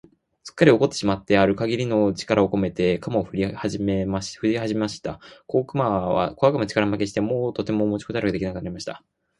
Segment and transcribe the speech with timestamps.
[0.43, 4.19] すっかり怒ってしまってある限りの力をこめて、鎌をふりはじま
[4.89, 5.19] した。
[5.45, 6.35] 小悪魔は
[6.65, 9.03] 力負けして、もうとても持ちこたえることが出来なくなりました。